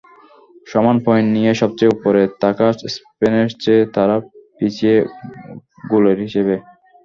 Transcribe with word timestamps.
সমান 0.67 0.97
পয়েন্ট 1.05 1.29
নিয়ে 1.35 1.51
সবচেয়ে 1.61 1.93
ওপরে 1.95 2.21
থাকা 2.43 2.65
স্পেনের 2.95 3.49
চেয়ে 3.63 3.83
তারা 3.95 4.15
পিছিয়ে 4.57 4.97
গোলের 5.91 6.17
হিসেবে। 6.25 6.55